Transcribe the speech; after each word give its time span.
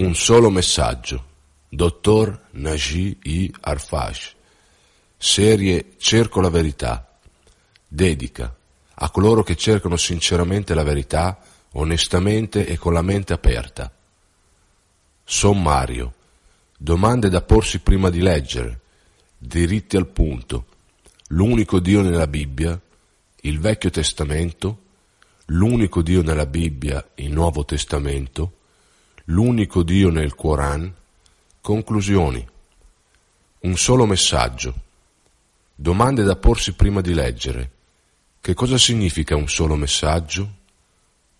Un 0.00 0.14
solo 0.14 0.48
messaggio. 0.48 1.24
Dottor 1.68 2.50
Naji 2.52 3.18
I. 3.24 3.52
Arfash. 3.62 4.36
Serie 5.16 5.94
Cerco 5.98 6.40
la 6.40 6.50
verità. 6.50 7.18
Dedica 7.88 8.54
a 8.94 9.10
coloro 9.10 9.42
che 9.42 9.56
cercano 9.56 9.96
sinceramente 9.96 10.72
la 10.72 10.84
verità, 10.84 11.40
onestamente 11.72 12.64
e 12.64 12.78
con 12.78 12.92
la 12.92 13.02
mente 13.02 13.32
aperta. 13.32 13.92
Sommario. 15.24 16.14
Domande 16.76 17.28
da 17.28 17.42
porsi 17.42 17.80
prima 17.80 18.08
di 18.08 18.20
leggere. 18.20 18.80
Diritti 19.36 19.96
al 19.96 20.06
punto. 20.06 20.66
L'unico 21.30 21.80
Dio 21.80 22.02
nella 22.02 22.28
Bibbia, 22.28 22.80
il 23.40 23.58
Vecchio 23.58 23.90
Testamento, 23.90 24.78
l'unico 25.46 26.02
Dio 26.02 26.22
nella 26.22 26.46
Bibbia, 26.46 27.04
il 27.16 27.32
Nuovo 27.32 27.64
Testamento, 27.64 28.57
l'unico 29.30 29.82
Dio 29.82 30.10
nel 30.10 30.34
Quran, 30.34 30.92
conclusioni. 31.60 32.46
Un 33.60 33.76
solo 33.76 34.06
messaggio. 34.06 34.74
Domande 35.74 36.22
da 36.22 36.36
porsi 36.36 36.72
prima 36.72 37.00
di 37.00 37.12
leggere. 37.12 37.70
Che 38.40 38.54
cosa 38.54 38.78
significa 38.78 39.36
un 39.36 39.48
solo 39.48 39.74
messaggio? 39.74 40.56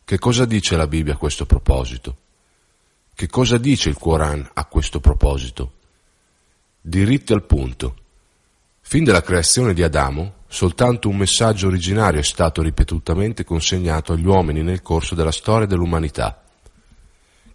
Che 0.05 0.19
cosa 0.19 0.45
dice 0.45 0.77
la 0.77 0.87
Bibbia 0.87 1.15
a 1.15 1.17
questo 1.17 1.47
proposito? 1.47 2.17
Che 3.15 3.27
cosa 3.27 3.57
dice 3.57 3.89
il 3.89 3.97
Quran 3.97 4.49
a 4.53 4.65
questo 4.67 5.01
proposito? 5.01 5.73
Diritti 6.81 7.33
al 7.33 7.45
punto. 7.45 7.97
Fin 8.81 9.05
dalla 9.05 9.23
creazione 9.23 9.73
di 9.73 9.83
Adamo, 9.83 10.45
soltanto 10.47 11.09
un 11.09 11.17
messaggio 11.17 11.69
originario 11.69 12.21
è 12.21 12.25
stato 12.25 12.61
ripetutamente 12.61 13.45
consegnato 13.45 14.13
agli 14.13 14.27
uomini 14.27 14.63
nel 14.63 14.83
corso 14.83 15.15
della 15.15 15.33
storia 15.33 15.67
dell'umanità. 15.67 16.43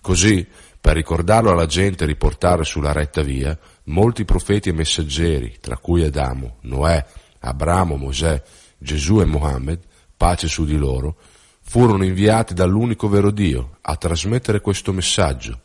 Così, 0.04 0.46
per 0.82 0.96
ricordarlo 0.96 1.52
alla 1.52 1.66
gente 1.66 2.04
e 2.04 2.08
riportare 2.08 2.66
sulla 2.66 2.92
retta 2.92 3.22
via, 3.22 3.58
molti 3.86 4.26
profeti 4.26 4.68
e 4.68 4.74
messaggeri, 4.74 5.60
tra 5.62 5.78
cui 5.78 6.04
Adamo, 6.04 6.58
Noè, 6.64 7.06
Abramo, 7.40 7.96
Mosè, 7.96 8.44
Gesù 8.78 9.22
e 9.22 9.26
Mohammed, 9.26 9.80
pace 10.18 10.50
su 10.50 10.66
di 10.66 10.76
loro, 10.76 11.16
furono 11.62 12.04
inviati 12.04 12.54
dall'unico 12.54 13.08
vero 13.08 13.32
Dio 13.32 13.78
a 13.80 13.96
trasmettere 13.96 14.60
questo 14.60 14.92
messaggio. 14.92 15.62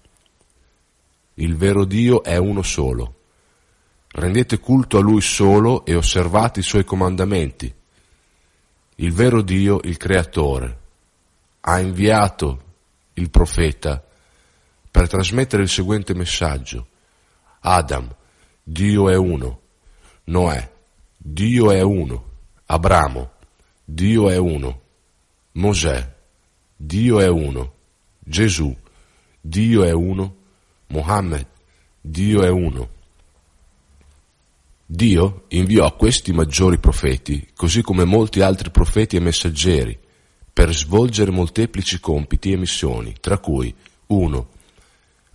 Il 1.35 1.57
vero 1.57 1.85
Dio 1.85 2.23
è 2.23 2.37
uno 2.37 2.63
solo. 2.63 3.15
Rendete 4.13 4.61
culto 4.61 4.99
a 4.99 5.01
Lui 5.01 5.21
solo 5.21 5.85
e 5.85 5.97
osservate 5.97 6.61
i 6.61 6.63
Suoi 6.63 6.85
comandamenti. 6.85 7.75
Il 8.95 9.13
vero 9.13 9.43
Dio, 9.43 9.81
il 9.83 9.97
Creatore, 9.97 10.79
ha 11.63 11.81
inviato 11.81 12.63
il 13.15 13.31
profeta 13.31 14.05
per 14.99 15.07
trasmettere 15.07 15.63
il 15.63 15.69
seguente 15.69 16.13
messaggio. 16.13 16.89
Adam, 17.61 18.13
Dio 18.65 19.09
è 19.09 19.15
uno. 19.15 19.61
Noè, 20.25 20.69
Dio 21.17 21.71
è 21.71 21.81
uno. 21.83 22.25
Abramo, 22.67 23.31
Dio 23.85 24.29
è 24.29 24.37
uno. 24.37 24.81
Mosè, 25.53 26.15
Dio 26.75 27.21
è 27.21 27.29
uno. 27.29 27.75
Gesù, 28.19 28.77
Dio 29.41 29.85
è 29.85 29.93
uno. 29.93 30.35
Mohammed, 30.89 31.47
Dio 32.01 32.43
è 32.43 32.49
uno. 32.49 32.89
Dio 34.85 35.45
inviò 35.51 35.95
questi 35.95 36.33
maggiori 36.33 36.81
profeti, 36.81 37.47
così 37.55 37.83
come 37.83 38.05
molti 38.05 38.41
altri 38.41 38.73
profeti 38.73 39.15
e 39.15 39.21
messaggeri, 39.21 39.97
per 40.53 40.75
svolgere 40.75 41.31
molteplici 41.31 42.01
compiti 42.01 42.51
e 42.51 42.57
missioni, 42.57 43.15
tra 43.21 43.39
cui 43.39 43.73
1 44.07 44.57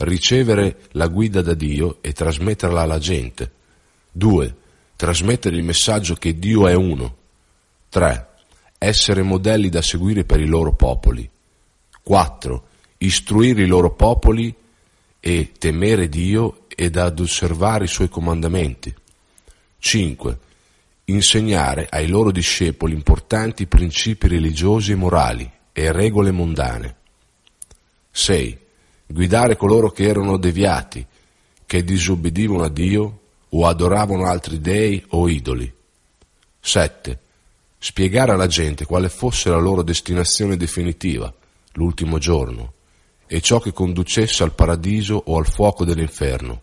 ricevere 0.04 0.82
la 0.92 1.08
guida 1.08 1.42
da 1.42 1.54
Dio 1.54 1.98
e 2.02 2.14
trasmetterla 2.14 2.82
alla 2.82 3.00
gente. 3.00 3.52
2. 4.12 4.56
Trasmettere 4.95 5.56
il 5.56 5.64
messaggio 5.64 6.16
che 6.16 6.38
Dio 6.38 6.68
è 6.68 6.73
uno. 6.76 7.16
3. 7.89 8.27
Essere 8.77 9.22
modelli 9.22 9.70
da 9.70 9.82
seguire 9.82 10.23
per 10.23 10.39
i 10.39 10.45
loro 10.45 10.73
popoli. 10.73 11.30
4. 12.02 12.67
Istruire 13.00 13.64
i 13.64 13.67
loro 13.67 13.94
popoli 13.94 14.54
e 15.20 15.52
temere 15.58 16.10
Dio 16.10 16.66
ed 16.67 16.98
ad 16.98 17.20
osservare 17.20 17.86
i 17.86 17.88
suoi 17.88 18.10
comandamenti. 18.10 18.94
5. 19.80 20.39
Insegnare 21.06 21.88
ai 21.89 22.08
loro 22.08 22.32
discepoli 22.32 22.94
importanti 22.94 23.67
principi 23.67 24.27
religiosi 24.27 24.92
e 24.92 24.95
morali 24.95 25.50
e 25.72 25.92
regole 25.92 26.32
mondane. 26.32 26.95
6 28.11 28.60
guidare 29.05 29.55
coloro 29.55 29.91
che 29.91 30.03
erano 30.03 30.37
deviati, 30.37 31.05
che 31.65 31.83
disobbedivano 31.83 32.64
a 32.64 32.69
Dio 32.69 33.19
o 33.49 33.67
adoravano 33.67 34.25
altri 34.25 34.59
dei 34.59 35.03
o 35.09 35.30
idoli. 35.30 35.71
7. 36.59 37.19
Spiegare 37.77 38.31
alla 38.31 38.47
gente 38.47 38.86
quale 38.86 39.09
fosse 39.09 39.49
la 39.49 39.58
loro 39.58 39.83
destinazione 39.83 40.55
definitiva, 40.55 41.33
l'ultimo 41.73 42.17
giorno, 42.17 42.73
e 43.27 43.41
ciò 43.41 43.59
che 43.59 43.73
conducesse 43.73 44.43
al 44.43 44.53
paradiso 44.53 45.21
o 45.25 45.37
al 45.37 45.47
fuoco 45.47 45.83
dell'inferno. 45.83 46.61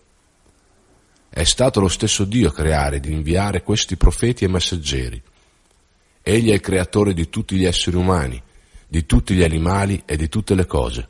È 1.28 1.44
stato 1.44 1.80
lo 1.80 1.88
stesso 1.88 2.24
Dio 2.24 2.48
a 2.48 2.52
creare 2.52 2.96
ed 2.96 3.04
inviare 3.04 3.62
questi 3.62 3.96
profeti 3.96 4.44
e 4.44 4.48
messaggeri. 4.48 5.22
Egli 6.22 6.50
è 6.50 6.54
il 6.54 6.60
creatore 6.60 7.14
di 7.14 7.28
tutti 7.28 7.56
gli 7.56 7.64
esseri 7.64 7.96
umani, 7.96 8.42
di 8.86 9.06
tutti 9.06 9.34
gli 9.34 9.44
animali 9.44 10.02
e 10.04 10.16
di 10.16 10.28
tutte 10.28 10.54
le 10.54 10.66
cose. 10.66 11.08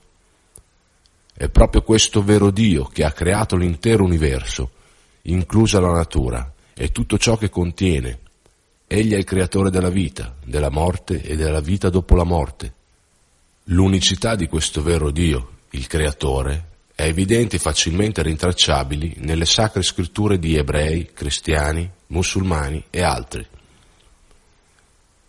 È 1.41 1.49
proprio 1.49 1.81
questo 1.81 2.23
vero 2.23 2.51
Dio 2.51 2.85
che 2.85 3.03
ha 3.03 3.13
creato 3.13 3.57
l'intero 3.57 4.05
universo, 4.05 4.73
inclusa 5.23 5.81
la 5.81 5.91
natura 5.91 6.53
e 6.75 6.93
tutto 6.93 7.17
ciò 7.17 7.39
che 7.39 7.49
contiene. 7.49 8.19
Egli 8.87 9.15
è 9.15 9.17
il 9.17 9.25
creatore 9.25 9.71
della 9.71 9.89
vita, 9.89 10.37
della 10.45 10.69
morte 10.69 11.23
e 11.23 11.37
della 11.37 11.63
vita 11.63 11.89
dopo 11.89 12.15
la 12.15 12.25
morte. 12.25 12.75
L'unicità 13.69 14.35
di 14.35 14.49
questo 14.49 14.83
vero 14.83 15.11
Dio, 15.11 15.61
il 15.71 15.87
creatore, 15.87 16.67
è 16.95 17.05
evidente 17.05 17.57
e 17.57 17.59
facilmente 17.59 18.21
rintracciabili 18.21 19.15
nelle 19.21 19.47
sacre 19.47 19.81
scritture 19.81 20.39
di 20.39 20.57
ebrei, 20.57 21.11
cristiani, 21.15 21.91
musulmani 22.09 22.85
e 22.91 23.01
altri. 23.01 23.47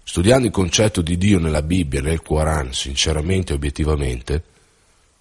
Studiando 0.04 0.48
il 0.48 0.52
concetto 0.52 1.02
di 1.02 1.16
Dio 1.18 1.40
nella 1.40 1.62
Bibbia 1.62 2.00
e 2.00 2.04
nel 2.04 2.22
Quran 2.22 2.74
sinceramente 2.74 3.54
e 3.54 3.56
obiettivamente, 3.56 4.44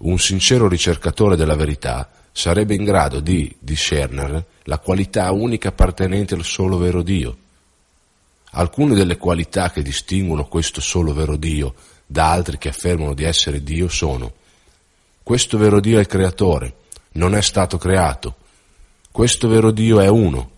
un 0.00 0.18
sincero 0.18 0.68
ricercatore 0.68 1.36
della 1.36 1.56
verità 1.56 2.10
sarebbe 2.32 2.74
in 2.74 2.84
grado 2.84 3.20
di 3.20 3.54
discernere 3.58 4.46
la 4.64 4.78
qualità 4.78 5.30
unica 5.32 5.68
appartenente 5.68 6.34
al 6.34 6.44
solo 6.44 6.78
vero 6.78 7.02
Dio. 7.02 7.36
Alcune 8.52 8.94
delle 8.94 9.16
qualità 9.16 9.70
che 9.70 9.82
distinguono 9.82 10.46
questo 10.46 10.80
solo 10.80 11.12
vero 11.12 11.36
Dio 11.36 11.74
da 12.06 12.30
altri 12.30 12.58
che 12.58 12.68
affermano 12.68 13.14
di 13.14 13.24
essere 13.24 13.62
Dio 13.62 13.88
sono 13.88 14.32
questo 15.30 15.58
vero 15.58 15.78
Dio 15.78 15.98
è 15.98 16.00
il 16.00 16.08
creatore, 16.08 16.74
non 17.12 17.36
è 17.36 17.40
stato 17.40 17.78
creato, 17.78 18.34
questo 19.12 19.46
vero 19.46 19.70
Dio 19.70 20.00
è 20.00 20.08
uno, 20.08 20.50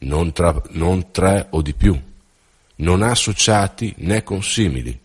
non, 0.00 0.30
tra, 0.32 0.60
non 0.72 1.10
tre 1.10 1.46
o 1.48 1.62
di 1.62 1.72
più, 1.72 1.98
non 2.76 3.02
ha 3.02 3.12
associati 3.12 3.94
né 3.98 4.22
consimili. 4.24 5.00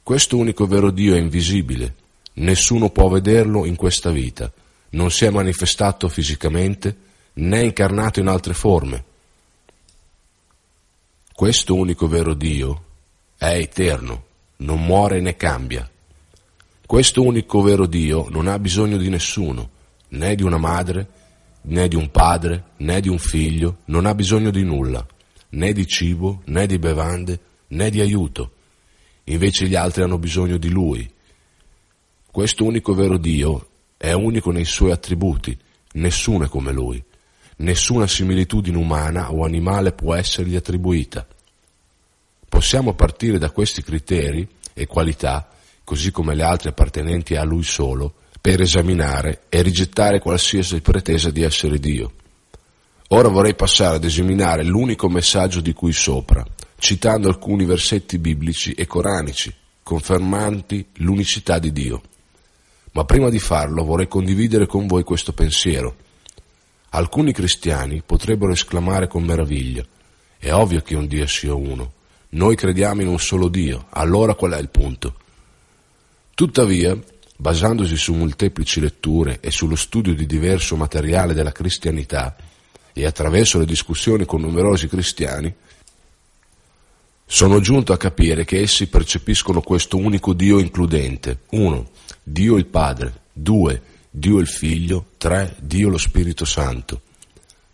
Questo 0.00 0.36
unico 0.36 0.66
vero 0.66 0.92
Dio 0.92 1.16
è 1.16 1.18
invisibile, 1.18 1.94
Nessuno 2.40 2.88
può 2.88 3.08
vederlo 3.08 3.66
in 3.66 3.76
questa 3.76 4.10
vita, 4.10 4.50
non 4.90 5.10
si 5.10 5.26
è 5.26 5.30
manifestato 5.30 6.08
fisicamente 6.08 6.96
né 7.34 7.62
incarnato 7.62 8.18
in 8.18 8.28
altre 8.28 8.54
forme. 8.54 9.04
Questo 11.34 11.74
unico 11.74 12.08
vero 12.08 12.32
Dio 12.32 12.84
è 13.36 13.56
eterno, 13.56 14.24
non 14.58 14.82
muore 14.82 15.20
né 15.20 15.36
cambia. 15.36 15.88
Questo 16.86 17.22
unico 17.22 17.60
vero 17.60 17.84
Dio 17.84 18.26
non 18.30 18.48
ha 18.48 18.58
bisogno 18.58 18.96
di 18.96 19.10
nessuno, 19.10 19.68
né 20.08 20.34
di 20.34 20.42
una 20.42 20.58
madre, 20.58 21.08
né 21.62 21.88
di 21.88 21.96
un 21.96 22.10
padre, 22.10 22.70
né 22.78 23.02
di 23.02 23.10
un 23.10 23.18
figlio, 23.18 23.80
non 23.86 24.06
ha 24.06 24.14
bisogno 24.14 24.50
di 24.50 24.64
nulla, 24.64 25.06
né 25.50 25.72
di 25.74 25.86
cibo, 25.86 26.40
né 26.46 26.66
di 26.66 26.78
bevande, 26.78 27.38
né 27.68 27.90
di 27.90 28.00
aiuto. 28.00 28.52
Invece 29.24 29.66
gli 29.66 29.74
altri 29.74 30.02
hanno 30.02 30.16
bisogno 30.16 30.56
di 30.56 30.70
Lui 30.70 31.18
questo 32.30 32.64
unico 32.64 32.94
vero 32.94 33.18
Dio 33.18 33.66
è 33.96 34.12
unico 34.12 34.52
nei 34.52 34.64
suoi 34.64 34.92
attributi, 34.92 35.56
nessuno 35.94 36.44
è 36.44 36.48
come 36.48 36.70
Lui, 36.72 37.02
nessuna 37.56 38.06
similitudine 38.06 38.76
umana 38.76 39.32
o 39.32 39.44
animale 39.44 39.92
può 39.92 40.14
essergli 40.14 40.54
attribuita. 40.54 41.26
Possiamo 42.48 42.94
partire 42.94 43.38
da 43.38 43.50
questi 43.50 43.82
criteri 43.82 44.46
e 44.72 44.86
qualità, 44.86 45.48
così 45.82 46.12
come 46.12 46.34
le 46.36 46.44
altre 46.44 46.70
appartenenti 46.70 47.34
a 47.34 47.42
Lui 47.42 47.64
solo, 47.64 48.14
per 48.40 48.60
esaminare 48.60 49.42
e 49.48 49.60
rigettare 49.62 50.20
qualsiasi 50.20 50.80
pretesa 50.80 51.30
di 51.30 51.42
essere 51.42 51.78
Dio. 51.78 52.12
Ora 53.08 53.28
vorrei 53.28 53.56
passare 53.56 53.96
ad 53.96 54.04
esaminare 54.04 54.62
l'unico 54.62 55.08
messaggio 55.08 55.60
di 55.60 55.72
cui 55.72 55.92
sopra, 55.92 56.46
citando 56.78 57.26
alcuni 57.26 57.64
versetti 57.64 58.18
biblici 58.18 58.72
e 58.72 58.86
coranici, 58.86 59.52
confermanti 59.82 60.86
l'unicità 60.98 61.58
di 61.58 61.72
Dio. 61.72 62.02
Ma 62.92 63.04
prima 63.04 63.28
di 63.28 63.38
farlo 63.38 63.84
vorrei 63.84 64.08
condividere 64.08 64.66
con 64.66 64.86
voi 64.86 65.04
questo 65.04 65.32
pensiero. 65.32 65.96
Alcuni 66.90 67.32
cristiani 67.32 68.02
potrebbero 68.04 68.52
esclamare 68.52 69.06
con 69.06 69.22
meraviglia, 69.22 69.84
è 70.38 70.52
ovvio 70.52 70.80
che 70.80 70.96
un 70.96 71.06
Dio 71.06 71.26
sia 71.26 71.54
uno, 71.54 71.92
noi 72.30 72.56
crediamo 72.56 73.02
in 73.02 73.08
un 73.08 73.18
solo 73.18 73.48
Dio, 73.48 73.86
allora 73.90 74.34
qual 74.34 74.52
è 74.52 74.58
il 74.58 74.68
punto? 74.68 75.14
Tuttavia, 76.34 76.96
basandosi 77.36 77.96
su 77.96 78.14
molteplici 78.14 78.80
letture 78.80 79.38
e 79.40 79.50
sullo 79.50 79.76
studio 79.76 80.14
di 80.14 80.26
diverso 80.26 80.76
materiale 80.76 81.34
della 81.34 81.52
cristianità 81.52 82.36
e 82.92 83.04
attraverso 83.04 83.58
le 83.58 83.66
discussioni 83.66 84.24
con 84.24 84.40
numerosi 84.40 84.88
cristiani, 84.88 85.52
sono 87.32 87.60
giunto 87.60 87.92
a 87.92 87.96
capire 87.96 88.44
che 88.44 88.60
essi 88.60 88.88
percepiscono 88.88 89.60
questo 89.60 89.96
unico 89.96 90.32
Dio 90.32 90.58
includente. 90.58 91.42
1. 91.50 91.88
Dio 92.24 92.56
il 92.56 92.66
Padre. 92.66 93.12
2. 93.32 93.82
Dio 94.10 94.38
il 94.38 94.48
Figlio. 94.48 95.04
3. 95.16 95.54
Dio 95.60 95.90
lo 95.90 95.96
Spirito 95.96 96.44
Santo. 96.44 97.02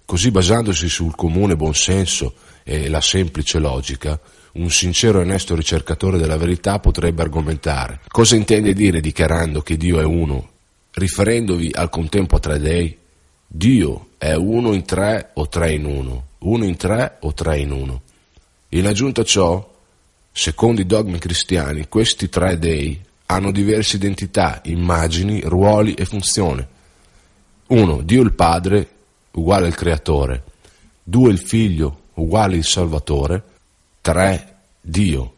Così 0.05 0.31
basandosi 0.31 0.91
sul 0.91 1.15
comune 1.15 1.57
buonsenso 1.57 2.35
e 2.65 2.91
la 2.91 3.01
semplice 3.01 3.59
logica, 3.59 4.21
un 4.53 4.71
sincero 4.71 5.21
e 5.21 5.23
onesto 5.23 5.55
ricercatore 5.55 6.19
della 6.19 6.37
verità 6.37 6.79
potrebbe 6.79 7.23
argomentare. 7.23 8.01
Cosa 8.09 8.37
intende 8.37 8.75
dire 8.75 9.01
dichiarando 9.01 9.63
che 9.63 9.79
Dio 9.79 10.01
è 10.01 10.05
uno? 10.05 10.51
Riferendovi 10.91 11.71
al 11.73 11.89
contempo 11.89 12.37
a 12.37 12.41
tre 12.41 12.59
dei? 12.59 12.95
Dio 13.47 14.09
è 14.19 14.35
uno 14.35 14.75
in 14.75 14.85
tre 14.85 15.31
o 15.33 15.49
tre 15.49 15.73
in 15.73 15.87
uno? 15.87 16.27
Uno 16.41 16.65
in 16.67 16.77
tre 16.77 17.17
o 17.21 17.33
tre 17.33 17.59
in 17.59 17.71
uno? 17.71 18.03
In 18.71 18.87
aggiunta 18.87 19.21
a 19.21 19.25
ciò, 19.25 19.75
secondo 20.33 20.81
i 20.81 20.87
dogmi 20.87 21.19
cristiani, 21.19 21.89
questi 21.89 22.29
tre 22.29 22.59
dei 22.59 23.01
hanno 23.27 23.51
diverse 23.51 23.97
identità, 23.97 24.61
immagini, 24.65 25.41
ruoli 25.43 25.95
e 25.95 26.05
funzioni. 26.05 26.67
Uno, 27.69 28.03
Dio 28.03 28.23
il 28.23 28.33
Padre, 28.33 28.89
uguale 29.33 29.67
al 29.67 29.75
Creatore. 29.75 30.45
Due, 31.03 31.31
il 31.31 31.39
Figlio, 31.39 32.03
uguale 32.15 32.57
il 32.57 32.65
Salvatore. 32.65 33.43
3. 34.01 34.55
Dio, 34.81 35.35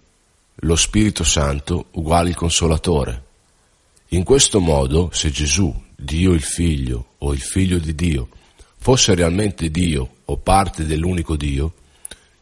lo 0.57 0.77
Spirito 0.77 1.25
Santo 1.25 1.87
uguale 1.93 2.31
il 2.31 2.35
Consolatore. 2.35 3.23
In 4.09 4.25
questo 4.25 4.61
modo, 4.61 5.11
se 5.13 5.31
Gesù, 5.31 5.75
Dio 5.95 6.33
il 6.33 6.43
Figlio 6.43 7.13
o 7.19 7.33
il 7.33 7.41
Figlio 7.41 7.79
di 7.79 7.95
Dio, 7.95 8.29
fosse 8.79 9.15
realmente 9.15 9.71
Dio 9.71 10.17
o 10.25 10.37
parte 10.37 10.85
dell'unico 10.85 11.37
Dio, 11.37 11.73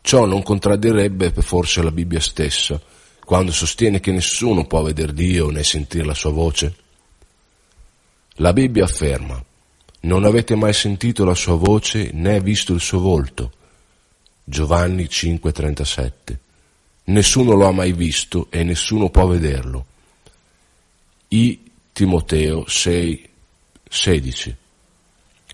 ciò 0.07 0.25
non 0.25 0.45
contraddirebbe 0.45 1.33
forse 1.33 1.83
la 1.83 1.91
Bibbia 1.91 2.21
stessa, 2.21 2.81
quando 3.25 3.51
sostiene 3.51 3.99
che 3.99 4.13
nessuno 4.13 4.65
può 4.65 4.81
vedere 4.83 5.13
Dio 5.13 5.51
né 5.51 5.65
sentire 5.65 6.05
la 6.05 6.15
sua 6.15 6.31
voce? 6.31 6.77
La 8.35 8.53
Bibbia 8.53 8.85
afferma, 8.85 9.45
non 10.03 10.25
avete 10.25 10.55
mai 10.55 10.73
sentito 10.75 11.25
la 11.25 11.35
sua 11.35 11.57
voce 11.57 12.11
né 12.13 12.41
visto 12.41 12.73
il 12.73 12.81
suo 12.81 13.01
volto, 13.01 13.51
Giovanni 14.45 15.09
5:37. 15.09 16.39
Nessuno 17.07 17.55
lo 17.55 17.67
ha 17.67 17.73
mai 17.73 17.93
visto 17.93 18.47
e 18.51 18.63
nessuno 18.63 19.11
può 19.11 19.27
vederlo. 19.27 19.87
I 21.29 21.69
Timoteo 21.93 22.65
6:16. 22.69 24.55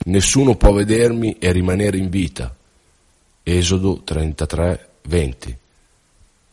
Nessuno 0.05 0.57
può 0.57 0.73
vedermi 0.73 1.39
e 1.39 1.53
rimanere 1.53 1.97
in 1.97 2.11
vita. 2.11 2.55
Esodo 3.45 4.03
33:20. 4.05 5.57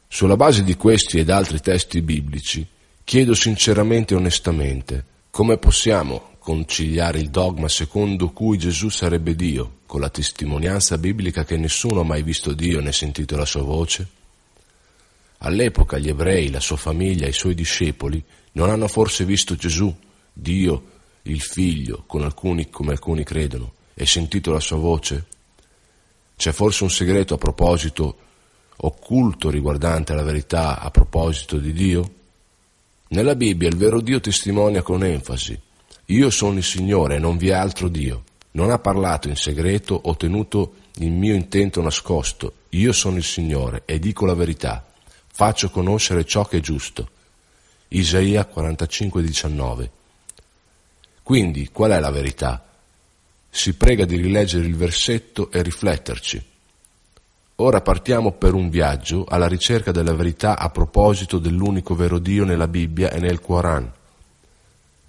Sulla 0.08 0.36
base 0.36 0.64
di 0.64 0.76
questi 0.76 1.20
ed 1.20 1.30
altri 1.30 1.60
testi 1.60 2.02
biblici, 2.02 2.66
chiedo 3.04 3.36
sinceramente 3.36 4.16
e 4.16 4.18
onestamente 4.18 5.06
come 5.30 5.58
possiamo 5.58 6.32
conciliare 6.40 7.20
il 7.20 7.30
dogma 7.30 7.68
secondo 7.68 8.32
cui 8.32 8.58
Gesù 8.58 8.90
sarebbe 8.90 9.36
Dio 9.36 9.82
con 9.86 10.02
la 10.02 10.10
testimonianza 10.10 10.98
biblica 10.98 11.46
che 11.46 11.58
nessuno 11.58 12.00
ha 12.00 12.04
mai 12.04 12.24
visto 12.24 12.54
Dio 12.54 12.82
né 12.82 12.92
sentito 12.92 13.38
la 13.38 13.46
sua 13.46 13.62
voce? 13.62 14.08
All'epoca 15.40 16.00
gli 16.00 16.10
ebrei, 16.10 16.50
la 16.50 16.60
sua 16.60 16.78
famiglia, 16.78 17.28
i 17.28 17.34
suoi 17.34 17.54
discepoli 17.54 18.22
non 18.54 18.72
hanno 18.72 18.88
forse 18.88 19.26
visto 19.26 19.56
Gesù, 19.56 19.96
Dio, 20.34 20.84
il 21.24 21.42
Figlio, 21.42 22.06
alcuni, 22.08 22.72
come 22.72 22.94
alcuni 22.94 23.24
credono, 23.24 23.74
e 23.94 24.08
sentito 24.08 24.52
la 24.52 24.60
sua 24.60 24.78
voce? 24.78 25.38
C'è 26.40 26.54
forse 26.54 26.84
un 26.84 26.90
segreto 26.90 27.34
a 27.34 27.38
proposito 27.38 28.18
occulto 28.78 29.50
riguardante 29.50 30.14
la 30.14 30.24
verità 30.24 30.80
a 30.80 30.90
proposito 30.90 31.58
di 31.58 31.74
Dio? 31.74 32.14
Nella 33.10 33.36
Bibbia 33.36 33.68
il 33.68 33.76
vero 33.76 34.00
Dio 34.00 34.22
testimonia 34.22 34.82
con 34.82 35.04
enfasi 35.04 35.68
io 36.12 36.32
sono 36.32 36.58
il 36.58 36.64
Signore 36.64 37.16
e 37.16 37.20
non 37.20 37.38
vi 37.38 37.50
è 37.50 37.54
altro 37.54 37.88
Dio. 37.88 38.24
Non 38.52 38.72
ha 38.72 38.80
parlato 38.80 39.28
in 39.28 39.36
segreto 39.36 39.94
o 39.94 40.16
tenuto 40.18 40.74
il 40.96 41.12
mio 41.12 41.36
intento 41.36 41.84
nascosto. 41.84 42.54
Io 42.70 42.92
sono 42.94 43.18
il 43.18 43.24
Signore 43.24 43.84
e 43.86 44.00
dico 44.00 44.26
la 44.26 44.34
verità. 44.34 44.88
Faccio 45.28 45.70
conoscere 45.70 46.26
ciò 46.26 46.46
che 46.46 46.58
è 46.58 46.62
giusto. 46.62 47.10
Isaia 47.90 48.46
45, 48.46 49.22
19. 49.22 49.92
Quindi, 51.22 51.70
qual 51.72 51.92
è 51.92 52.00
la 52.00 52.10
verità? 52.10 52.69
Si 53.50 53.74
prega 53.76 54.06
di 54.06 54.16
rileggere 54.16 54.66
il 54.66 54.76
versetto 54.76 55.52
e 55.52 55.62
rifletterci. 55.62 56.44
Ora 57.56 57.82
partiamo 57.82 58.32
per 58.32 58.54
un 58.54 58.70
viaggio 58.70 59.26
alla 59.28 59.48
ricerca 59.48 59.92
della 59.92 60.14
verità 60.14 60.58
a 60.58 60.70
proposito 60.70 61.40
dell'unico 61.40 61.94
vero 61.94 62.18
Dio 62.18 62.46
nella 62.46 62.68
Bibbia 62.70 63.12
e 63.12 63.20
nel 63.20 63.42
Quran. 63.42 63.92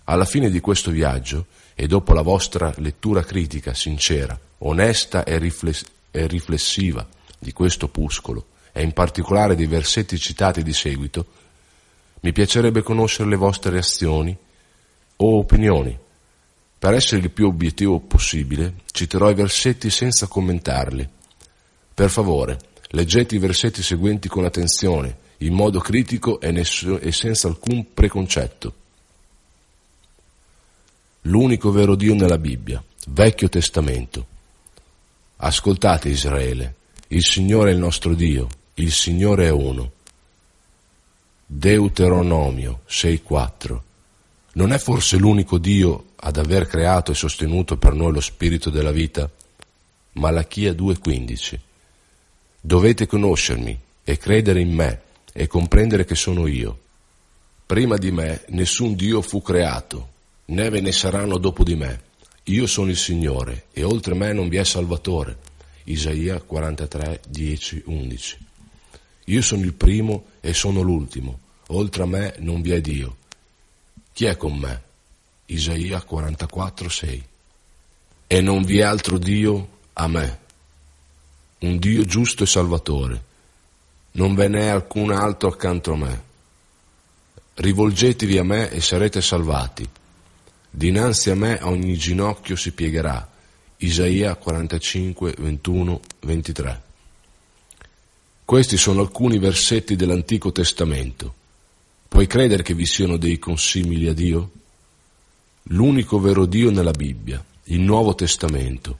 Alla 0.04 0.24
fine 0.24 0.50
di 0.50 0.58
questo 0.58 0.90
viaggio, 0.90 1.46
e 1.76 1.86
dopo 1.86 2.12
la 2.12 2.22
vostra 2.22 2.74
lettura 2.78 3.22
critica, 3.22 3.72
sincera, 3.72 4.36
onesta 4.58 5.22
e, 5.22 5.38
rifless- 5.38 5.86
e 6.10 6.26
riflessiva 6.26 7.06
di 7.38 7.52
questo 7.52 7.84
opuscolo, 7.84 8.46
e 8.72 8.82
in 8.82 8.92
particolare 8.92 9.54
dei 9.54 9.66
versetti 9.66 10.18
citati 10.18 10.64
di 10.64 10.72
seguito, 10.72 11.26
mi 12.20 12.32
piacerebbe 12.32 12.82
conoscere 12.82 13.28
le 13.28 13.36
vostre 13.36 13.70
reazioni 13.70 14.36
o 15.16 15.38
opinioni. 15.38 15.96
Per 16.80 16.92
essere 16.94 17.20
il 17.20 17.30
più 17.30 17.46
obiettivo 17.46 18.00
possibile, 18.00 18.74
citerò 18.90 19.30
i 19.30 19.34
versetti 19.34 19.88
senza 19.88 20.26
commentarli. 20.26 21.08
Per 21.94 22.10
favore, 22.10 22.58
leggete 22.88 23.36
i 23.36 23.38
versetti 23.38 23.82
seguenti 23.82 24.28
con 24.28 24.44
attenzione, 24.44 25.18
in 25.38 25.54
modo 25.54 25.78
critico 25.78 26.40
e, 26.40 26.50
ness- 26.50 26.98
e 27.00 27.12
senza 27.12 27.46
alcun 27.46 27.94
preconcetto 27.94 28.74
l'unico 31.22 31.70
vero 31.70 31.94
Dio 31.96 32.14
nella 32.14 32.38
Bibbia, 32.38 32.82
Vecchio 33.08 33.48
Testamento. 33.48 34.26
Ascoltate 35.36 36.08
Israele, 36.08 36.74
il 37.08 37.24
Signore 37.24 37.70
è 37.70 37.74
il 37.74 37.78
nostro 37.78 38.14
Dio, 38.14 38.48
il 38.74 38.92
Signore 38.92 39.46
è 39.46 39.50
uno. 39.50 39.92
Deuteronomio 41.46 42.82
6.4 42.88 43.80
Non 44.52 44.72
è 44.72 44.78
forse 44.78 45.16
l'unico 45.16 45.58
Dio 45.58 46.09
ad 46.22 46.36
aver 46.36 46.66
creato 46.66 47.12
e 47.12 47.14
sostenuto 47.14 47.78
per 47.78 47.94
noi 47.94 48.12
lo 48.12 48.20
spirito 48.20 48.68
della 48.68 48.90
vita? 48.90 49.30
Malachia 50.12 50.72
2.15 50.72 51.58
Dovete 52.60 53.06
conoscermi 53.06 53.78
e 54.04 54.18
credere 54.18 54.60
in 54.60 54.72
me 54.72 55.00
e 55.32 55.46
comprendere 55.46 56.04
che 56.04 56.14
sono 56.14 56.46
io. 56.46 56.78
Prima 57.64 57.96
di 57.96 58.10
me 58.10 58.42
nessun 58.48 58.94
Dio 58.94 59.22
fu 59.22 59.40
creato, 59.40 60.08
né 60.46 60.68
ve 60.68 60.80
ne 60.80 60.92
saranno 60.92 61.38
dopo 61.38 61.64
di 61.64 61.74
me. 61.74 62.08
Io 62.44 62.66
sono 62.66 62.90
il 62.90 62.96
Signore 62.96 63.66
e 63.72 63.82
oltre 63.82 64.14
me 64.14 64.32
non 64.32 64.48
vi 64.48 64.56
è 64.56 64.64
Salvatore. 64.64 65.38
Isaia 65.84 66.40
43, 66.40 67.20
10, 67.28 67.82
11. 67.86 68.38
Io 69.26 69.42
sono 69.42 69.62
il 69.62 69.72
primo 69.72 70.24
e 70.40 70.52
sono 70.52 70.82
l'ultimo, 70.82 71.38
oltre 71.68 72.02
a 72.02 72.06
me 72.06 72.34
non 72.38 72.60
vi 72.60 72.72
è 72.72 72.80
Dio. 72.80 73.16
Chi 74.12 74.26
è 74.26 74.36
con 74.36 74.58
me? 74.58 74.88
Isaia 75.52 76.02
44, 76.02 76.88
6. 76.88 77.24
E 78.26 78.40
non 78.40 78.62
vi 78.62 78.78
è 78.78 78.82
altro 78.82 79.18
Dio 79.18 79.68
a 79.94 80.08
me, 80.08 80.38
un 81.60 81.78
Dio 81.78 82.04
giusto 82.04 82.44
e 82.44 82.46
salvatore. 82.46 83.24
Non 84.12 84.34
ve 84.34 84.48
n'è 84.48 84.66
alcun 84.66 85.12
altro 85.12 85.48
accanto 85.48 85.92
a 85.92 85.96
me. 85.96 86.22
Rivolgetevi 87.54 88.38
a 88.38 88.44
me 88.44 88.70
e 88.70 88.80
sarete 88.80 89.20
salvati 89.20 89.88
Dinanzi 90.72 91.30
a 91.30 91.34
me 91.34 91.58
ogni 91.62 91.96
ginocchio 91.96 92.54
si 92.54 92.70
piegherà. 92.70 93.28
Isaia 93.78 94.36
45, 94.36 95.34
21, 95.36 96.00
23. 96.20 96.82
Questi 98.44 98.76
sono 98.76 99.00
alcuni 99.00 99.38
versetti 99.38 99.96
dell'Antico 99.96 100.52
Testamento. 100.52 101.34
Puoi 102.06 102.28
credere 102.28 102.62
che 102.62 102.74
vi 102.74 102.86
siano 102.86 103.16
dei 103.16 103.38
consimili 103.40 104.06
a 104.06 104.14
Dio? 104.14 104.50
L'unico 105.64 106.18
vero 106.18 106.46
Dio 106.46 106.70
nella 106.70 106.90
Bibbia, 106.90 107.44
il 107.64 107.80
Nuovo 107.80 108.14
Testamento. 108.14 108.98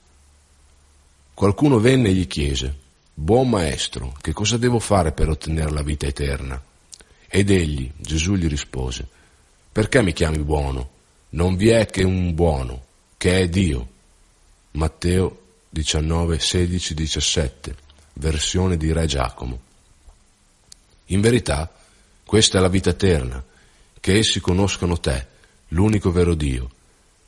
Qualcuno 1.34 1.78
venne 1.78 2.10
e 2.10 2.12
gli 2.12 2.26
chiese, 2.26 2.76
Buon 3.14 3.50
maestro, 3.50 4.14
che 4.20 4.32
cosa 4.32 4.56
devo 4.56 4.78
fare 4.78 5.12
per 5.12 5.28
ottenere 5.28 5.70
la 5.70 5.82
vita 5.82 6.06
eterna? 6.06 6.62
Ed 7.28 7.50
egli, 7.50 7.90
Gesù 7.98 8.34
gli 8.34 8.46
rispose, 8.46 9.06
Perché 9.72 10.02
mi 10.02 10.12
chiami 10.12 10.38
buono? 10.38 10.90
Non 11.30 11.54
vi 11.56 11.68
è 11.68 11.86
che 11.86 12.02
un 12.02 12.34
buono, 12.34 12.84
che 13.16 13.40
è 13.40 13.48
Dio. 13.48 13.88
Matteo 14.72 15.42
19, 15.68 16.38
16, 16.38 16.94
17, 16.94 17.76
versione 18.14 18.76
di 18.76 18.92
Re 18.92 19.06
Giacomo. 19.06 19.60
In 21.06 21.20
verità, 21.20 21.72
questa 22.24 22.58
è 22.58 22.60
la 22.60 22.68
vita 22.68 22.90
eterna, 22.90 23.44
che 24.00 24.18
essi 24.18 24.40
conoscano 24.40 24.98
te, 24.98 25.26
l'unico 25.70 26.10
vero 26.10 26.34
Dio, 26.34 26.70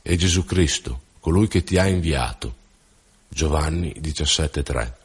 e 0.03 0.17
Gesù 0.17 0.45
Cristo, 0.45 1.01
colui 1.21 1.49
che 1.49 1.63
ti 1.63 1.79
ha 1.79 1.87
inviato. 1.87 2.61
Giovanni 3.29 3.95
17, 3.99 4.63
3. 4.63 4.97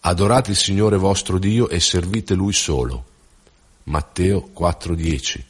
Adorate 0.00 0.50
il 0.50 0.56
Signore 0.56 0.96
vostro 0.96 1.38
Dio 1.38 1.68
e 1.68 1.78
servite 1.78 2.34
Lui 2.34 2.52
solo. 2.52 3.04
Matteo 3.84 4.42
4, 4.42 4.94
10. 4.94 5.44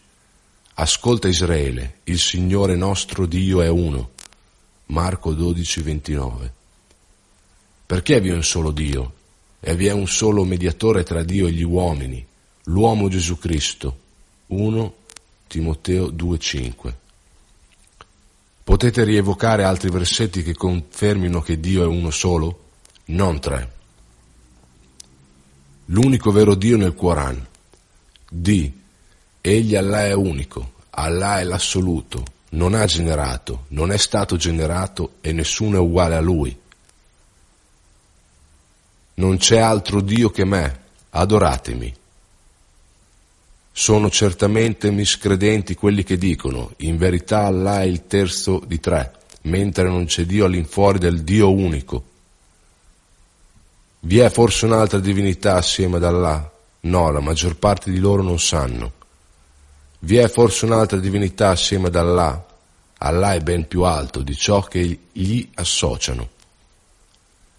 Ascolta 0.74 1.28
Israele, 1.28 1.98
il 2.04 2.18
Signore 2.18 2.74
nostro 2.74 3.26
Dio 3.26 3.62
è 3.62 3.68
uno. 3.68 4.10
Marco 4.86 5.32
12, 5.32 5.82
29. 5.82 6.52
Perché 7.86 8.20
vi 8.20 8.30
è 8.30 8.34
un 8.34 8.42
solo 8.42 8.72
Dio 8.72 9.14
e 9.60 9.76
vi 9.76 9.86
è 9.86 9.92
un 9.92 10.08
solo 10.08 10.44
mediatore 10.44 11.04
tra 11.04 11.22
Dio 11.22 11.46
e 11.46 11.52
gli 11.52 11.62
uomini, 11.62 12.26
l'uomo 12.64 13.08
Gesù 13.08 13.38
Cristo. 13.38 13.98
1 14.48 14.94
Timoteo 15.50 16.12
2,5. 16.12 16.94
Potete 18.62 19.02
rievocare 19.02 19.64
altri 19.64 19.90
versetti 19.90 20.44
che 20.44 20.54
confermino 20.54 21.40
che 21.40 21.58
Dio 21.58 21.82
è 21.82 21.86
uno 21.86 22.10
solo? 22.10 22.68
Non 23.06 23.40
tre. 23.40 23.72
L'unico 25.86 26.30
vero 26.30 26.54
Dio 26.54 26.76
nel 26.76 26.94
Quran. 26.94 27.44
Di, 28.30 28.72
egli 29.40 29.74
Allah 29.74 30.04
è 30.04 30.12
unico, 30.12 30.74
Allah 30.90 31.40
è 31.40 31.42
l'assoluto, 31.42 32.22
non 32.50 32.74
ha 32.74 32.84
generato, 32.84 33.64
non 33.70 33.90
è 33.90 33.96
stato 33.96 34.36
generato 34.36 35.14
e 35.20 35.32
nessuno 35.32 35.78
è 35.78 35.80
uguale 35.80 36.14
a 36.14 36.20
lui. 36.20 36.56
Non 39.14 39.36
c'è 39.36 39.58
altro 39.58 40.00
Dio 40.00 40.30
che 40.30 40.44
me, 40.44 40.80
adoratemi. 41.10 41.98
Sono 43.80 44.10
certamente 44.10 44.90
miscredenti 44.90 45.74
quelli 45.74 46.04
che 46.04 46.18
dicono, 46.18 46.74
in 46.80 46.98
verità 46.98 47.46
Allah 47.46 47.80
è 47.80 47.84
il 47.84 48.06
terzo 48.06 48.62
di 48.66 48.78
tre, 48.78 49.10
mentre 49.44 49.84
non 49.84 50.04
c'è 50.04 50.26
Dio 50.26 50.44
all'infuori 50.44 50.98
del 50.98 51.22
Dio 51.22 51.50
unico. 51.50 52.04
Vi 54.00 54.18
è 54.18 54.28
forse 54.28 54.66
un'altra 54.66 54.98
divinità 54.98 55.56
assieme 55.56 55.96
ad 55.96 56.04
Allah? 56.04 56.52
No, 56.80 57.10
la 57.10 57.20
maggior 57.20 57.56
parte 57.56 57.90
di 57.90 57.98
loro 57.98 58.22
non 58.22 58.38
sanno. 58.38 58.92
Vi 60.00 60.18
è 60.18 60.28
forse 60.28 60.66
un'altra 60.66 60.98
divinità 60.98 61.48
assieme 61.48 61.86
ad 61.86 61.96
Allah? 61.96 62.46
Allah 62.98 63.32
è 63.32 63.40
ben 63.40 63.66
più 63.66 63.84
alto 63.84 64.20
di 64.20 64.36
ciò 64.36 64.60
che 64.60 65.04
gli 65.10 65.48
associano. 65.54 66.28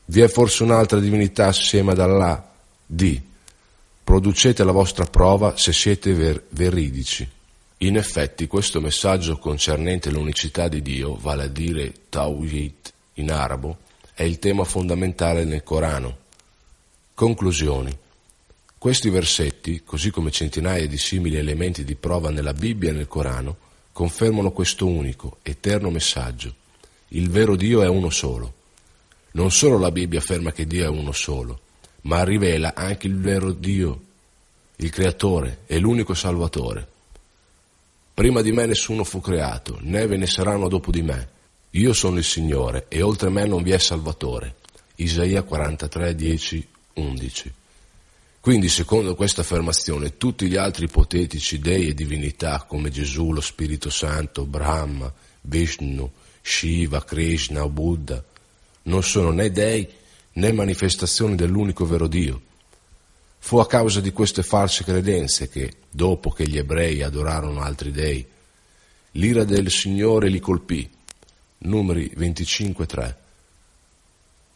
Vi 0.06 0.22
è 0.22 0.28
forse 0.28 0.62
un'altra 0.62 1.00
divinità 1.00 1.48
assieme 1.48 1.94
ad 1.94 2.00
Allah? 2.00 2.48
Di, 2.86 3.30
producete 4.12 4.66
la 4.66 4.74
vostra 4.74 5.06
prova 5.06 5.56
se 5.56 5.72
siete 5.72 6.12
ver- 6.14 6.44
veridici. 6.50 7.26
In 7.78 7.96
effetti 7.96 8.46
questo 8.46 8.82
messaggio 8.82 9.38
concernente 9.38 10.12
l'unicità 10.12 10.68
di 10.68 10.82
Dio, 10.82 11.16
vale 11.16 11.44
a 11.44 11.48
dire 11.48 11.94
Tawhid 12.10 12.92
in 13.14 13.32
arabo, 13.32 13.78
è 14.14 14.24
il 14.24 14.38
tema 14.38 14.66
fondamentale 14.66 15.46
nel 15.46 15.64
Corano. 15.64 16.18
Conclusioni. 17.14 17.98
Questi 18.78 19.10
versetti, 19.10 19.82
così 19.86 20.12
come 20.12 20.30
centinaia 20.30 20.90
di 20.90 20.98
simili 20.98 21.38
elementi 21.38 21.86
di 21.86 21.96
prova 21.96 22.32
nella 22.32 22.54
Bibbia 22.54 22.90
e 22.90 22.94
nel 22.94 23.08
Corano, 23.08 23.56
confermano 23.94 24.52
questo 24.52 24.88
unico, 24.88 25.38
eterno 25.42 25.90
messaggio. 25.90 26.54
Il 27.08 27.30
vero 27.30 27.56
Dio 27.56 27.82
è 27.82 27.88
uno 27.88 28.10
solo. 28.10 28.56
Non 29.32 29.52
solo 29.52 29.78
la 29.78 29.90
Bibbia 29.90 30.20
afferma 30.20 30.52
che 30.52 30.68
Dio 30.68 30.84
è 30.84 30.90
uno 30.90 31.14
solo, 31.14 31.62
ma 32.02 32.24
rivela 32.24 32.74
anche 32.76 33.08
il 33.08 33.18
vero 33.18 33.52
Dio, 33.52 34.02
il 34.78 34.90
Creatore 34.90 35.60
e 35.68 35.80
l'unico 35.80 36.14
Salvatore. 36.14 36.88
Prima 38.14 38.42
di 38.42 38.52
me 38.52 38.66
nessuno 38.66 39.04
fu 39.04 39.22
creato, 39.22 39.78
né 39.82 40.06
ve 40.08 40.18
ne 40.18 40.28
saranno 40.28 40.68
dopo 40.68 40.92
di 40.92 41.02
me. 41.02 41.30
Io 41.72 41.94
sono 41.94 42.18
il 42.18 42.24
Signore 42.24 42.86
e 42.90 43.02
oltre 43.02 43.30
me 43.30 43.46
non 43.46 43.64
vi 43.64 43.72
è 43.72 43.78
Salvatore. 43.78 44.56
Isaia 44.96 45.42
43, 45.44 46.16
10, 46.16 46.68
11. 46.94 47.54
Quindi, 48.42 48.70
secondo 48.70 49.16
questa 49.16 49.42
affermazione, 49.42 50.18
tutti 50.18 50.48
gli 50.48 50.56
altri 50.56 50.86
ipotetici 50.86 51.60
dei 51.60 51.90
e 51.90 51.94
divinità 51.94 52.66
come 52.68 52.90
Gesù, 52.90 53.32
lo 53.32 53.42
Spirito 53.42 53.90
Santo, 53.90 54.46
Brahma, 54.46 55.12
Vishnu, 55.42 56.12
Shiva, 56.42 57.04
Krishna 57.04 57.64
o 57.64 57.70
Buddha 57.70 58.24
non 58.84 59.04
sono 59.04 59.32
né 59.32 59.52
dei 59.52 59.88
né 60.34 60.52
manifestazioni 60.52 61.36
dell'unico 61.36 61.86
vero 61.86 62.08
Dio. 62.08 62.42
Fu 63.40 63.58
a 63.58 63.68
causa 63.68 64.02
di 64.02 64.12
queste 64.12 64.44
false 64.44 64.84
credenze 64.84 65.50
che, 65.50 65.74
dopo 65.90 66.30
che 66.30 66.48
gli 66.48 66.58
ebrei 66.58 67.02
adorarono 67.02 67.62
altri 67.62 67.92
dei, 67.92 68.26
l'ira 69.14 69.44
del 69.44 69.70
Signore 69.72 70.30
li 70.30 70.40
colpì. 70.40 70.90
Numeri 71.60 72.12
25.3. 72.16 73.16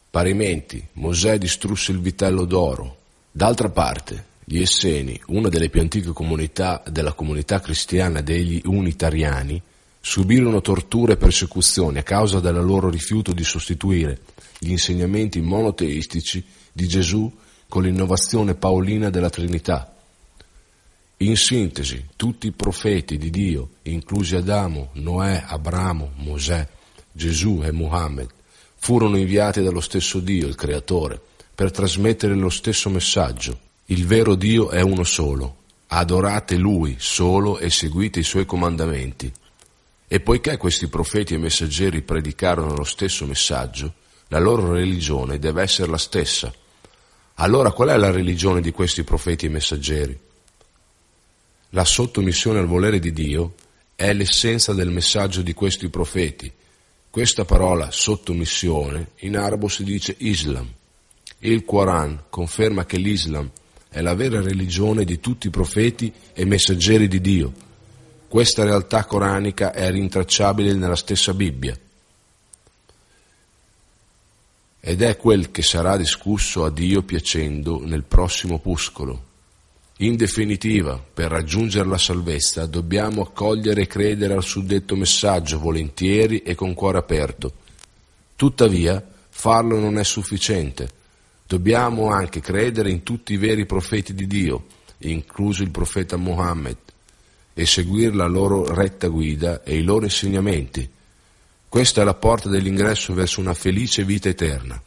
Parimenti, 0.10 0.88
Mosè 0.94 1.38
distrusse 1.38 1.92
il 1.92 2.00
vitello 2.00 2.46
d'oro. 2.46 2.98
D'altra 3.32 3.70
parte, 3.70 4.34
gli 4.46 4.60
Esseni, 4.60 5.20
una 5.28 5.50
delle 5.50 5.70
più 5.70 5.82
antiche 5.82 6.12
comunità 6.12 6.82
della 6.88 7.14
comunità 7.14 7.60
cristiana 7.60 8.22
degli 8.22 8.62
Unitariani, 8.64 9.62
subirono 10.08 10.62
torture 10.62 11.14
e 11.14 11.18
persecuzioni 11.18 11.98
a 11.98 12.04
causa 12.04 12.40
del 12.40 12.64
loro 12.64 12.92
rifiuto 12.92 13.34
di 13.34 13.44
sostituire 13.44 14.20
gli 14.60 14.70
insegnamenti 14.70 15.42
monoteistici 15.42 16.46
di 16.72 16.88
Gesù 16.88 17.30
con 17.68 17.82
l'innovazione 17.82 18.54
paolina 18.54 19.10
della 19.10 19.32
Trinità. 19.32 19.96
In 21.18 21.36
sintesi, 21.36 22.06
tutti 22.16 22.46
i 22.46 22.52
profeti 22.52 23.18
di 23.18 23.32
Dio, 23.32 23.70
inclusi 23.82 24.36
Adamo, 24.36 24.90
Noè, 24.94 25.44
Abramo, 25.48 26.12
Mosè, 26.18 26.68
Gesù 27.12 27.62
e 27.64 27.72
Muhammad, 27.72 28.30
furono 28.76 29.18
inviati 29.18 29.64
dallo 29.64 29.82
stesso 29.82 30.20
Dio, 30.20 30.46
il 30.46 30.54
Creatore, 30.54 31.20
per 31.56 31.72
trasmettere 31.72 32.36
lo 32.36 32.52
stesso 32.52 32.92
messaggio. 32.92 33.58
Il 33.86 34.06
vero 34.06 34.36
Dio 34.36 34.70
è 34.70 34.82
uno 34.82 35.04
solo. 35.04 35.64
Adorate 35.88 36.58
Lui 36.58 36.96
solo 37.00 37.58
e 37.58 37.72
seguite 37.72 38.20
i 38.20 38.24
Suoi 38.24 38.46
comandamenti. 38.46 39.34
E 40.16 40.22
poiché 40.22 40.56
questi 40.56 40.88
profeti 40.88 41.34
e 41.34 41.38
messaggeri 41.38 42.02
predicarono 42.02 42.74
lo 42.74 42.86
stesso 42.86 43.26
messaggio, 43.26 43.96
la 44.30 44.40
loro 44.40 44.72
religione 44.72 45.40
deve 45.40 45.62
essere 45.62 45.92
la 45.92 45.98
stessa. 45.98 46.54
Allora 47.34 47.74
qual 47.74 47.90
è 47.90 47.98
la 47.98 48.12
religione 48.12 48.62
di 48.62 48.72
questi 48.72 49.04
profeti 49.04 49.48
e 49.48 49.50
messaggeri? 49.50 50.18
La 51.72 51.84
sottomissione 51.84 52.60
al 52.60 52.66
volere 52.66 53.00
di 53.00 53.12
Dio 53.12 53.56
è 53.94 54.14
l'essenza 54.14 54.72
del 54.72 54.90
messaggio 54.90 55.42
di 55.42 55.54
questi 55.54 55.90
profeti. 55.90 56.50
Questa 57.10 57.44
parola 57.44 57.92
sottomissione 57.92 59.10
in 59.18 59.36
arabo 59.36 59.68
si 59.68 59.84
dice 59.84 60.16
Islam. 60.20 60.66
Il 61.40 61.66
Quran 61.66 62.28
conferma 62.30 62.86
che 62.86 62.96
l'Islam 62.96 63.52
è 63.90 64.00
la 64.00 64.16
vera 64.16 64.42
religione 64.42 65.04
di 65.04 65.20
tutti 65.20 65.48
i 65.48 65.50
profeti 65.50 66.10
e 66.32 66.46
messaggeri 66.46 67.10
di 67.10 67.20
Dio 67.20 67.65
questa 68.28 68.64
realtà 68.64 69.06
coranica 69.06 69.72
è 69.72 69.90
rintracciabile 69.92 70.74
nella 70.74 70.96
stessa 70.96 71.34
Bibbia 71.34 71.78
ed 74.88 75.02
è 75.02 75.18
quel 75.18 75.50
che 75.50 75.64
sarà 75.64 75.98
discusso 75.98 76.64
a 76.64 76.70
Dio 76.70 77.02
piacendo 77.02 77.84
nel 77.84 78.04
prossimo 78.04 78.56
opuscolo. 78.56 79.34
In 79.98 80.16
definitiva, 80.16 81.04
per 81.12 81.32
raggiungere 81.32 81.90
la 81.90 81.98
salvezza 81.98 82.68
dobbiamo 82.68 83.24
accogliere 83.24 83.82
e 83.82 83.88
credere 83.88 84.36
al 84.36 84.44
suddetto 84.44 84.96
messaggio 84.96 85.58
volentieri 85.58 86.44
e 86.44 86.54
con 86.54 86.76
cuore 86.76 87.00
aperto. 87.00 87.54
Tuttavia, 88.36 89.04
farlo 89.30 89.80
non 89.80 89.98
è 89.98 90.04
sufficiente. 90.04 90.88
Dobbiamo 91.48 92.12
anche 92.12 92.40
credere 92.40 92.92
in 92.92 93.02
tutti 93.02 93.34
i 93.34 93.38
veri 93.38 93.66
profeti 93.66 94.14
di 94.14 94.28
Dio, 94.28 94.66
incluso 95.00 95.64
il 95.64 95.72
profeta 95.72 96.16
Mohammed, 96.16 96.78
e 97.58 97.66
seguire 97.66 98.14
la 98.14 98.28
loro 98.28 98.66
retta 98.76 99.08
guida 99.08 99.64
e 99.64 99.78
i 99.78 99.82
loro 99.82 100.04
insegnamenti. 100.04 100.88
Questa 101.70 102.02
è 102.02 102.04
la 102.04 102.14
porta 102.14 102.50
dell'ingresso 102.50 103.14
verso 103.14 103.40
una 103.40 103.54
felice 103.54 104.04
vita 104.04 104.28
eterna. 104.28 104.80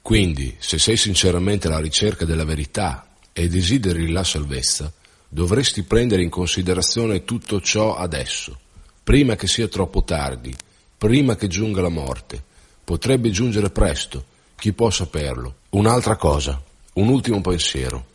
Quindi, 0.00 0.54
se 0.58 0.78
sei 0.78 0.96
sinceramente 0.96 1.66
alla 1.66 1.80
ricerca 1.80 2.24
della 2.24 2.44
verità 2.44 3.08
e 3.32 3.48
desideri 3.48 4.08
la 4.08 4.22
salvezza, 4.22 4.92
dovresti 5.28 5.82
prendere 5.82 6.22
in 6.22 6.30
considerazione 6.30 7.24
tutto 7.24 7.60
ciò 7.60 7.96
adesso, 7.96 8.58
prima 9.02 9.34
che 9.34 9.48
sia 9.48 9.66
troppo 9.66 10.04
tardi, 10.04 10.54
prima 10.96 11.34
che 11.34 11.48
giunga 11.48 11.82
la 11.82 11.88
morte. 11.88 12.40
Potrebbe 12.84 13.30
giungere 13.30 13.70
presto, 13.70 14.24
chi 14.56 14.72
può 14.72 14.90
saperlo. 14.90 15.56
Un'altra 15.70 16.14
cosa, 16.14 16.62
un 16.94 17.08
ultimo 17.08 17.40
pensiero. 17.40 18.10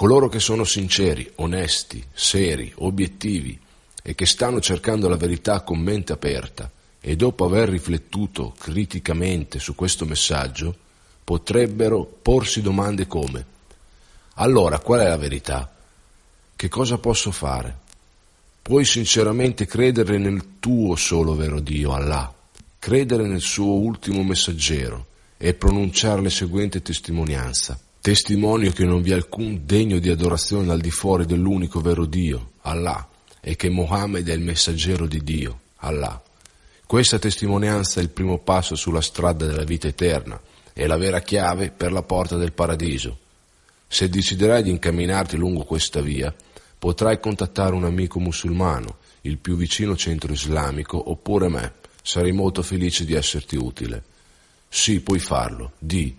Coloro 0.00 0.30
che 0.30 0.40
sono 0.40 0.64
sinceri, 0.64 1.30
onesti, 1.34 2.02
seri, 2.10 2.72
obiettivi 2.76 3.60
e 4.02 4.14
che 4.14 4.24
stanno 4.24 4.58
cercando 4.58 5.10
la 5.10 5.18
verità 5.18 5.60
con 5.60 5.78
mente 5.78 6.14
aperta 6.14 6.70
e 7.02 7.16
dopo 7.16 7.44
aver 7.44 7.68
riflettuto 7.68 8.54
criticamente 8.58 9.58
su 9.58 9.74
questo 9.74 10.06
messaggio, 10.06 10.74
potrebbero 11.22 12.02
porsi 12.22 12.62
domande 12.62 13.06
come 13.06 13.44
allora 14.36 14.78
qual 14.78 15.00
è 15.00 15.08
la 15.08 15.18
verità? 15.18 15.70
Che 16.56 16.68
cosa 16.70 16.96
posso 16.96 17.30
fare? 17.30 17.76
Puoi 18.62 18.86
sinceramente 18.86 19.66
credere 19.66 20.16
nel 20.16 20.58
tuo 20.60 20.96
solo 20.96 21.34
vero 21.34 21.60
Dio, 21.60 21.92
Allah, 21.92 22.32
credere 22.78 23.26
nel 23.26 23.42
suo 23.42 23.74
ultimo 23.74 24.22
messaggero 24.22 25.08
e 25.36 25.52
pronunciare 25.52 26.22
la 26.22 26.30
seguente 26.30 26.80
testimonianza. 26.80 27.78
Testimonio 28.02 28.72
che 28.72 28.86
non 28.86 29.02
vi 29.02 29.10
è 29.10 29.14
alcun 29.14 29.60
degno 29.66 29.98
di 29.98 30.08
adorazione 30.08 30.72
al 30.72 30.80
di 30.80 30.90
fuori 30.90 31.26
dell'unico 31.26 31.82
vero 31.82 32.06
Dio, 32.06 32.52
Allah, 32.62 33.06
e 33.42 33.56
che 33.56 33.68
Mohammed 33.68 34.26
è 34.26 34.32
il 34.32 34.40
messaggero 34.40 35.06
di 35.06 35.22
Dio, 35.22 35.60
Allah. 35.76 36.22
Questa 36.86 37.18
testimonianza 37.18 38.00
è 38.00 38.02
il 38.02 38.08
primo 38.08 38.38
passo 38.38 38.74
sulla 38.74 39.02
strada 39.02 39.44
della 39.44 39.64
vita 39.64 39.86
eterna 39.86 40.40
e 40.72 40.86
la 40.86 40.96
vera 40.96 41.20
chiave 41.20 41.72
per 41.72 41.92
la 41.92 42.02
porta 42.02 42.38
del 42.38 42.54
paradiso. 42.54 43.18
Se 43.86 44.08
deciderai 44.08 44.62
di 44.62 44.70
incamminarti 44.70 45.36
lungo 45.36 45.64
questa 45.64 46.00
via, 46.00 46.34
potrai 46.78 47.20
contattare 47.20 47.74
un 47.74 47.84
amico 47.84 48.18
musulmano, 48.18 48.96
il 49.22 49.36
più 49.36 49.56
vicino 49.56 49.94
centro 49.94 50.32
islamico, 50.32 51.10
oppure 51.10 51.50
me. 51.50 51.74
Sarei 52.00 52.32
molto 52.32 52.62
felice 52.62 53.04
di 53.04 53.12
esserti 53.12 53.56
utile. 53.56 54.02
Sì, 54.70 55.00
puoi 55.00 55.18
farlo. 55.18 55.72
Di, 55.78 56.16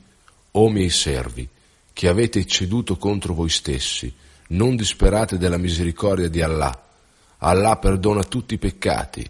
o 0.52 0.70
miei 0.70 0.92
servi, 0.92 1.50
che 1.94 2.08
avete 2.08 2.46
ceduto 2.46 2.98
contro 2.98 3.34
voi 3.34 3.50
stessi, 3.50 4.14
non 4.50 4.76
disperate 4.76 5.38
della 5.38 5.58
misericordia 5.58 6.30
di 6.30 6.42
Allah 6.42 6.90
Allah 7.44 7.78
perdona 7.78 8.24
tutti 8.24 8.54
i 8.54 8.60
peccati. 8.60 9.28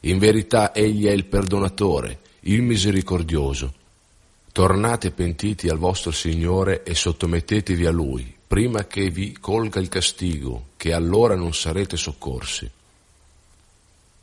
In 0.00 0.18
verità 0.18 0.74
Egli 0.74 1.04
è 1.04 1.10
il 1.10 1.26
perdonatore, 1.26 2.20
il 2.40 2.62
misericordioso. 2.62 3.74
Tornate 4.52 5.10
pentiti 5.10 5.68
al 5.68 5.76
vostro 5.76 6.10
Signore 6.10 6.82
e 6.82 6.94
sottomettetevi 6.94 7.84
a 7.84 7.90
Lui, 7.90 8.34
prima 8.46 8.86
che 8.86 9.10
vi 9.10 9.36
colga 9.38 9.80
il 9.80 9.88
castigo, 9.88 10.68
che 10.76 10.92
allora 10.92 11.36
non 11.36 11.52
sarete 11.52 11.96
soccorsi. 11.96 12.70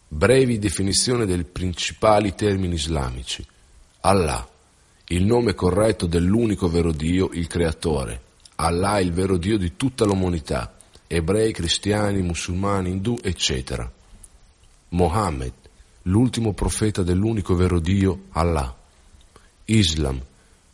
Brevi 0.07 0.57
definizione 0.57 1.27
dei 1.27 1.43
principali 1.43 2.33
termini 2.33 2.73
islamici. 2.73 3.45
Allah, 4.01 4.47
il 5.11 5.25
nome 5.25 5.53
corretto 5.53 6.07
dell'unico 6.07 6.67
vero 6.67 6.91
Dio, 6.91 7.29
il 7.33 7.47
Creatore. 7.47 8.21
Allah 8.55 8.97
è 8.97 9.01
il 9.01 9.13
vero 9.13 9.37
Dio 9.37 9.57
di 9.57 9.75
tutta 9.75 10.05
l'umanità 10.05 10.73
ebrei, 11.11 11.51
cristiani, 11.51 12.21
musulmani, 12.21 12.91
indù, 12.91 13.17
eccetera. 13.23 13.91
Mohammed, 14.89 15.53
l'ultimo 16.03 16.53
profeta 16.53 17.01
dell'unico 17.01 17.55
vero 17.55 17.79
Dio, 17.79 18.25
Allah. 18.33 18.77
Islam, 19.65 20.21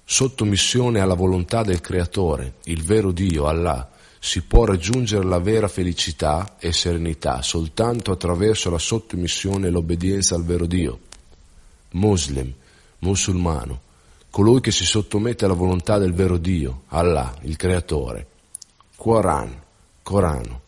sottomissione 0.03 0.99
alla 0.99 1.13
volontà 1.13 1.63
del 1.63 1.79
Creatore, 1.79 2.55
il 2.65 2.83
vero 2.83 3.13
Dio, 3.13 3.45
Allah. 3.45 3.89
Si 4.19 4.41
può 4.41 4.65
raggiungere 4.65 5.23
la 5.23 5.39
vera 5.39 5.69
felicità 5.69 6.57
e 6.59 6.73
serenità 6.73 7.41
soltanto 7.41 8.11
attraverso 8.11 8.69
la 8.69 8.79
sottomissione 8.79 9.67
e 9.67 9.69
l'obbedienza 9.69 10.35
al 10.35 10.43
vero 10.43 10.65
Dio. 10.65 10.99
Muslim, 11.91 12.51
musulmano, 12.99 13.81
colui 14.35 14.59
che 14.59 14.71
si 14.71 14.83
sottomette 14.83 15.45
alla 15.45 15.53
volontà 15.53 15.97
del 15.97 16.11
vero 16.11 16.35
Dio, 16.35 16.81
Allah, 16.87 17.37
il 17.43 17.55
Creatore. 17.55 18.27
Quran, 18.97 19.61
Corano. 20.03 20.61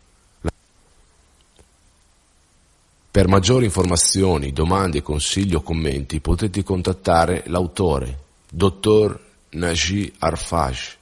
Per 3.11 3.27
maggiori 3.27 3.65
informazioni, 3.65 4.53
domande, 4.53 5.01
consigli 5.01 5.53
o 5.53 5.59
commenti 5.59 6.21
potete 6.21 6.63
contattare 6.63 7.43
l'autore, 7.47 8.19
dottor 8.49 9.21
Naji 9.49 10.13
Arfaj, 10.17 10.95